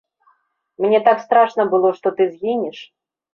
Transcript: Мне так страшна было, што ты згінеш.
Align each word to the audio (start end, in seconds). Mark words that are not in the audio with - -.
Мне 0.85 0.99
так 1.07 1.21
страшна 1.25 1.67
было, 1.75 1.93
што 1.99 2.07
ты 2.21 2.29
згінеш. 2.33 2.81